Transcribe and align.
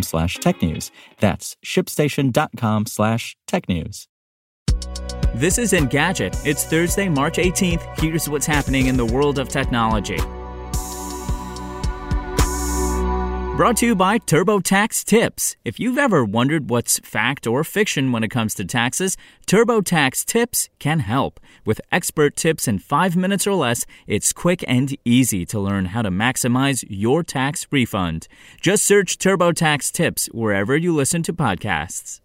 slash 0.00 0.38
technews. 0.38 0.90
That's 1.18 1.56
shipstation.com 1.62 2.86
slash 2.86 3.36
technews. 3.46 4.06
This 5.34 5.58
is 5.58 5.72
Engadget. 5.72 6.46
It's 6.46 6.64
Thursday, 6.64 7.08
March 7.08 7.36
18th. 7.36 7.98
Here's 7.98 8.28
what's 8.28 8.46
happening 8.46 8.86
in 8.86 8.96
the 8.96 9.06
world 9.06 9.38
of 9.38 9.48
technology. 9.48 10.18
Brought 13.54 13.76
to 13.76 13.86
you 13.86 13.94
by 13.94 14.18
TurboTax 14.18 15.04
Tips. 15.04 15.56
If 15.62 15.78
you've 15.78 15.98
ever 15.98 16.24
wondered 16.24 16.70
what's 16.70 16.98
fact 17.00 17.46
or 17.46 17.62
fiction 17.64 18.10
when 18.10 18.24
it 18.24 18.30
comes 18.30 18.54
to 18.54 18.64
taxes, 18.64 19.18
TurboTax 19.46 20.24
Tips 20.24 20.70
can 20.78 21.00
help. 21.00 21.38
With 21.66 21.78
expert 21.92 22.34
tips 22.34 22.66
in 22.66 22.78
five 22.78 23.14
minutes 23.14 23.46
or 23.46 23.54
less, 23.54 23.84
it's 24.06 24.32
quick 24.32 24.64
and 24.66 24.96
easy 25.04 25.44
to 25.46 25.60
learn 25.60 25.84
how 25.84 26.00
to 26.00 26.10
maximize 26.10 26.82
your 26.88 27.22
tax 27.22 27.66
refund. 27.70 28.26
Just 28.58 28.84
search 28.84 29.18
TurboTax 29.18 29.92
Tips 29.92 30.30
wherever 30.32 30.74
you 30.74 30.94
listen 30.94 31.22
to 31.24 31.34
podcasts. 31.34 32.22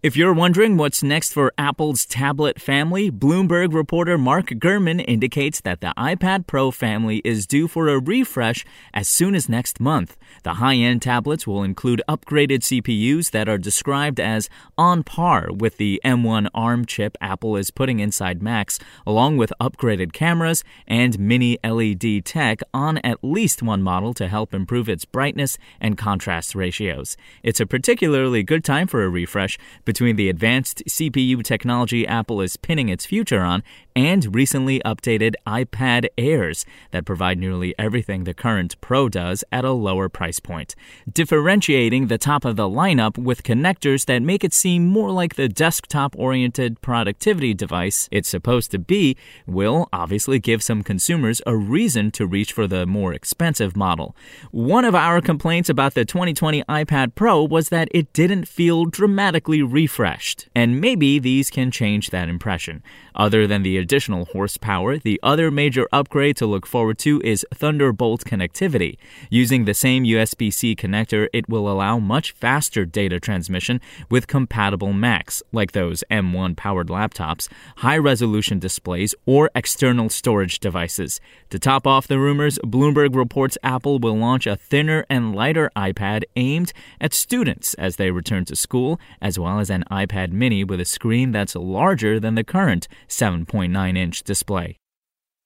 If 0.00 0.16
you're 0.16 0.32
wondering 0.32 0.76
what's 0.76 1.02
next 1.02 1.32
for 1.32 1.52
Apple's 1.58 2.06
tablet 2.06 2.60
family, 2.60 3.10
Bloomberg 3.10 3.74
reporter 3.74 4.16
Mark 4.16 4.46
Gurman 4.50 5.04
indicates 5.08 5.60
that 5.62 5.80
the 5.80 5.92
iPad 5.98 6.46
Pro 6.46 6.70
family 6.70 7.20
is 7.24 7.48
due 7.48 7.66
for 7.66 7.88
a 7.88 7.98
refresh 7.98 8.64
as 8.94 9.08
soon 9.08 9.34
as 9.34 9.48
next 9.48 9.80
month. 9.80 10.16
The 10.44 10.54
high 10.54 10.76
end 10.76 11.02
tablets 11.02 11.48
will 11.48 11.64
include 11.64 12.00
upgraded 12.08 12.60
CPUs 12.60 13.32
that 13.32 13.48
are 13.48 13.58
described 13.58 14.20
as 14.20 14.48
on 14.76 15.02
par 15.02 15.48
with 15.52 15.78
the 15.78 16.00
M1 16.04 16.46
ARM 16.54 16.86
chip 16.86 17.18
Apple 17.20 17.56
is 17.56 17.72
putting 17.72 17.98
inside 17.98 18.40
Macs, 18.40 18.78
along 19.04 19.36
with 19.36 19.52
upgraded 19.60 20.12
cameras 20.12 20.62
and 20.86 21.18
mini 21.18 21.58
LED 21.64 22.24
tech 22.24 22.60
on 22.72 22.98
at 22.98 23.18
least 23.24 23.64
one 23.64 23.82
model 23.82 24.14
to 24.14 24.28
help 24.28 24.54
improve 24.54 24.88
its 24.88 25.04
brightness 25.04 25.58
and 25.80 25.98
contrast 25.98 26.54
ratios. 26.54 27.16
It's 27.42 27.58
a 27.58 27.66
particularly 27.66 28.44
good 28.44 28.62
time 28.62 28.86
for 28.86 29.02
a 29.02 29.08
refresh 29.08 29.58
between 29.88 30.16
the 30.16 30.28
advanced 30.28 30.82
CPU 30.86 31.42
technology 31.42 32.06
Apple 32.06 32.42
is 32.42 32.58
pinning 32.58 32.90
its 32.90 33.06
future 33.06 33.40
on 33.40 33.62
and 33.96 34.34
recently 34.34 34.80
updated 34.80 35.32
iPad 35.46 36.06
Airs 36.18 36.66
that 36.90 37.06
provide 37.06 37.38
nearly 37.38 37.74
everything 37.78 38.24
the 38.24 38.34
current 38.34 38.78
Pro 38.82 39.08
does 39.08 39.42
at 39.50 39.64
a 39.64 39.72
lower 39.72 40.10
price 40.10 40.40
point, 40.40 40.76
differentiating 41.10 42.06
the 42.06 42.18
top 42.18 42.44
of 42.44 42.56
the 42.56 42.68
lineup 42.68 43.16
with 43.16 43.42
connectors 43.42 44.04
that 44.04 44.20
make 44.20 44.44
it 44.44 44.52
seem 44.52 44.86
more 44.86 45.10
like 45.10 45.36
the 45.36 45.48
desktop 45.48 46.14
oriented 46.18 46.80
productivity 46.82 47.54
device 47.54 48.10
it's 48.12 48.28
supposed 48.28 48.70
to 48.70 48.78
be, 48.78 49.16
will 49.46 49.88
obviously 49.90 50.38
give 50.38 50.62
some 50.62 50.82
consumers 50.82 51.40
a 51.46 51.56
reason 51.56 52.10
to 52.10 52.26
reach 52.26 52.52
for 52.52 52.66
the 52.66 52.84
more 52.84 53.14
expensive 53.14 53.74
model. 53.74 54.14
One 54.50 54.84
of 54.84 54.94
our 54.94 55.22
complaints 55.22 55.70
about 55.70 55.94
the 55.94 56.04
2020 56.04 56.62
iPad 56.64 57.14
Pro 57.14 57.42
was 57.42 57.70
that 57.70 57.88
it 57.90 58.12
didn't 58.12 58.46
feel 58.46 58.84
dramatically 58.84 59.62
refreshed, 59.82 60.48
and 60.56 60.80
maybe 60.80 61.20
these 61.20 61.50
can 61.50 61.70
change 61.70 62.10
that 62.10 62.28
impression. 62.28 62.82
Other 63.14 63.46
than 63.46 63.62
the 63.62 63.78
additional 63.78 64.24
horsepower, 64.26 64.98
the 64.98 65.20
other 65.22 65.52
major 65.52 65.86
upgrade 65.92 66.36
to 66.38 66.46
look 66.46 66.66
forward 66.66 66.98
to 67.06 67.20
is 67.24 67.46
Thunderbolt 67.54 68.24
connectivity. 68.24 68.96
Using 69.30 69.64
the 69.64 69.74
same 69.74 70.02
USB 70.04 70.52
C 70.52 70.74
connector, 70.74 71.28
it 71.32 71.48
will 71.48 71.68
allow 71.68 71.98
much 71.98 72.32
faster 72.32 72.84
data 72.84 73.20
transmission 73.20 73.80
with 74.10 74.26
compatible 74.26 74.92
Macs, 74.92 75.42
like 75.52 75.72
those 75.72 76.02
M1 76.10 76.56
powered 76.56 76.88
laptops, 76.88 77.48
high 77.84 77.98
resolution 77.98 78.58
displays, 78.58 79.14
or 79.26 79.50
external 79.54 80.08
storage 80.08 80.58
devices. 80.58 81.20
To 81.50 81.58
top 81.58 81.86
off 81.86 82.08
the 82.08 82.18
rumors, 82.18 82.58
Bloomberg 82.64 83.14
reports 83.14 83.58
Apple 83.62 84.00
will 84.00 84.16
launch 84.16 84.46
a 84.46 84.56
thinner 84.56 85.04
and 85.08 85.34
lighter 85.34 85.70
iPad 85.76 86.24
aimed 86.34 86.72
at 87.00 87.14
students 87.14 87.74
as 87.74 87.96
they 87.96 88.10
return 88.10 88.44
to 88.46 88.56
school, 88.56 88.98
as 89.20 89.38
well 89.38 89.60
as 89.60 89.67
an 89.70 89.84
iPad 89.90 90.32
mini 90.32 90.64
with 90.64 90.80
a 90.80 90.84
screen 90.84 91.32
that's 91.32 91.54
larger 91.54 92.18
than 92.18 92.34
the 92.34 92.44
current 92.44 92.88
7.9 93.08 93.96
inch 93.96 94.22
display. 94.22 94.78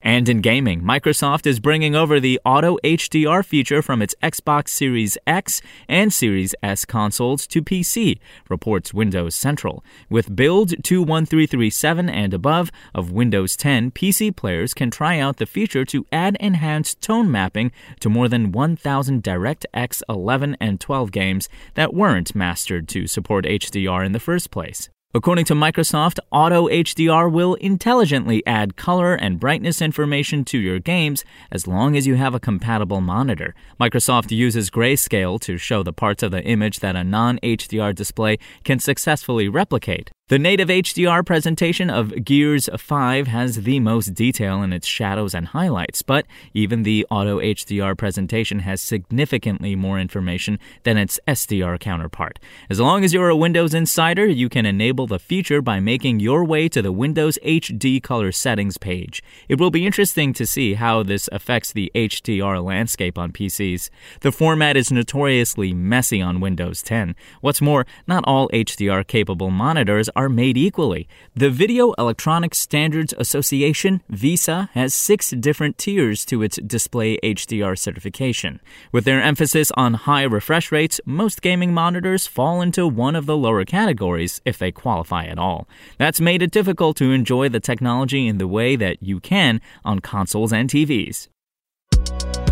And 0.04 0.28
in 0.28 0.40
gaming, 0.40 0.82
Microsoft 0.82 1.46
is 1.46 1.60
bringing 1.60 1.94
over 1.94 2.18
the 2.18 2.40
Auto 2.44 2.76
HDR 2.82 3.44
feature 3.44 3.82
from 3.82 4.02
its 4.02 4.16
Xbox 4.20 4.70
Series 4.70 5.16
X 5.28 5.62
and 5.88 6.12
Series 6.12 6.56
S 6.60 6.84
consoles 6.84 7.46
to 7.46 7.62
PC, 7.62 8.18
reports 8.48 8.92
Windows 8.92 9.36
Central. 9.36 9.84
With 10.10 10.34
build 10.34 10.70
21337 10.82 12.08
and 12.08 12.34
above 12.34 12.72
of 12.92 13.12
Windows 13.12 13.56
10, 13.56 13.92
PC 13.92 14.34
players 14.34 14.74
can 14.74 14.90
try 14.90 15.20
out 15.20 15.36
the 15.36 15.46
feature 15.46 15.84
to 15.84 16.04
add 16.10 16.36
enhanced 16.40 17.00
tone 17.00 17.30
mapping 17.30 17.70
to 18.00 18.10
more 18.10 18.28
than 18.28 18.50
1,000 18.50 19.22
DirectX 19.22 20.02
11 20.08 20.56
and 20.60 20.80
12 20.80 21.12
games 21.12 21.48
that 21.74 21.94
weren't 21.94 22.34
mastered 22.34 22.88
to 22.88 23.06
support 23.06 23.44
HDR 23.44 24.04
in 24.04 24.10
the 24.10 24.18
first 24.18 24.50
place. 24.50 24.90
According 25.14 25.44
to 25.46 25.54
Microsoft, 25.54 26.20
Auto 26.30 26.68
HDR 26.68 27.30
will 27.30 27.52
intelligently 27.56 28.42
add 28.46 28.76
color 28.76 29.14
and 29.14 29.38
brightness 29.38 29.82
information 29.82 30.42
to 30.46 30.58
your 30.58 30.78
games 30.78 31.22
as 31.50 31.66
long 31.66 31.98
as 31.98 32.06
you 32.06 32.14
have 32.14 32.34
a 32.34 32.40
compatible 32.40 33.02
monitor. 33.02 33.54
Microsoft 33.78 34.30
uses 34.30 34.70
grayscale 34.70 35.38
to 35.40 35.58
show 35.58 35.82
the 35.82 35.92
parts 35.92 36.22
of 36.22 36.30
the 36.30 36.42
image 36.42 36.78
that 36.78 36.96
a 36.96 37.04
non 37.04 37.38
HDR 37.42 37.94
display 37.94 38.38
can 38.64 38.78
successfully 38.78 39.50
replicate. 39.50 40.10
The 40.32 40.38
native 40.38 40.68
HDR 40.68 41.26
presentation 41.26 41.90
of 41.90 42.24
Gears 42.24 42.70
5 42.74 43.26
has 43.26 43.64
the 43.64 43.78
most 43.80 44.14
detail 44.14 44.62
in 44.62 44.72
its 44.72 44.86
shadows 44.86 45.34
and 45.34 45.48
highlights, 45.48 46.00
but 46.00 46.24
even 46.54 46.84
the 46.84 47.06
Auto 47.10 47.38
HDR 47.38 47.98
presentation 47.98 48.60
has 48.60 48.80
significantly 48.80 49.76
more 49.76 50.00
information 50.00 50.58
than 50.84 50.96
its 50.96 51.20
SDR 51.28 51.78
counterpart. 51.78 52.38
As 52.70 52.80
long 52.80 53.04
as 53.04 53.12
you're 53.12 53.28
a 53.28 53.36
Windows 53.36 53.74
insider, 53.74 54.24
you 54.24 54.48
can 54.48 54.64
enable 54.64 55.06
the 55.06 55.18
feature 55.18 55.60
by 55.60 55.80
making 55.80 56.20
your 56.20 56.46
way 56.46 56.66
to 56.66 56.80
the 56.80 56.92
Windows 56.92 57.38
HD 57.44 58.02
color 58.02 58.32
settings 58.32 58.78
page. 58.78 59.22
It 59.50 59.60
will 59.60 59.70
be 59.70 59.84
interesting 59.84 60.32
to 60.32 60.46
see 60.46 60.72
how 60.72 61.02
this 61.02 61.28
affects 61.30 61.74
the 61.74 61.92
HDR 61.94 62.64
landscape 62.64 63.18
on 63.18 63.32
PCs. 63.32 63.90
The 64.22 64.32
format 64.32 64.78
is 64.78 64.90
notoriously 64.90 65.74
messy 65.74 66.22
on 66.22 66.40
Windows 66.40 66.80
10. 66.80 67.16
What's 67.42 67.60
more, 67.60 67.84
not 68.06 68.24
all 68.26 68.48
HDR 68.48 69.06
capable 69.06 69.50
monitors 69.50 70.08
are 70.16 70.21
made 70.28 70.56
equally. 70.56 71.08
The 71.34 71.50
Video 71.50 71.92
Electronics 71.92 72.58
Standards 72.58 73.14
Association, 73.18 74.02
VESA, 74.10 74.68
has 74.70 74.94
six 74.94 75.30
different 75.30 75.78
tiers 75.78 76.24
to 76.26 76.42
its 76.42 76.58
display 76.58 77.18
HDR 77.22 77.78
certification. 77.78 78.60
With 78.92 79.04
their 79.04 79.22
emphasis 79.22 79.70
on 79.76 79.94
high 79.94 80.24
refresh 80.24 80.72
rates, 80.72 81.00
most 81.04 81.42
gaming 81.42 81.72
monitors 81.72 82.26
fall 82.26 82.60
into 82.60 82.86
one 82.86 83.16
of 83.16 83.26
the 83.26 83.36
lower 83.36 83.64
categories 83.64 84.40
if 84.44 84.58
they 84.58 84.72
qualify 84.72 85.24
at 85.24 85.38
all. 85.38 85.68
That's 85.98 86.20
made 86.20 86.42
it 86.42 86.50
difficult 86.50 86.96
to 86.98 87.12
enjoy 87.12 87.48
the 87.48 87.60
technology 87.60 88.26
in 88.26 88.38
the 88.38 88.48
way 88.48 88.76
that 88.76 89.02
you 89.02 89.20
can 89.20 89.60
on 89.84 90.00
consoles 90.00 90.52
and 90.52 90.68
TVs. 90.68 91.28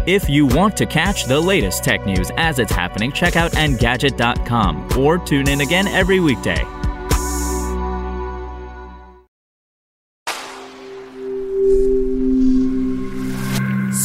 If 0.06 0.30
you 0.30 0.46
want 0.46 0.76
to 0.78 0.86
catch 0.86 1.26
the 1.26 1.38
latest 1.38 1.84
tech 1.84 2.06
news 2.06 2.30
as 2.36 2.58
it's 2.58 2.72
happening, 2.72 3.12
check 3.12 3.36
out 3.36 3.52
Engadget.com 3.52 4.98
or 4.98 5.18
tune 5.18 5.48
in 5.48 5.60
again 5.60 5.86
every 5.86 6.20
weekday. 6.20 6.64